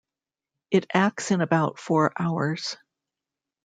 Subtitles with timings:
[0.71, 2.75] It acts in about four hours.